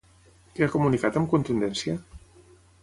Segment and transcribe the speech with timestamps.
[0.53, 1.97] Què ha comunicat amb contundència?